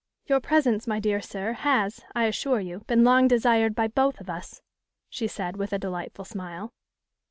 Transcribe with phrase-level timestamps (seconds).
[0.25, 4.31] 'Your presence, my dear sir, has, I assure you, been long desired by both of
[4.31, 4.63] us,'
[5.11, 6.73] she said, with a delightful smile.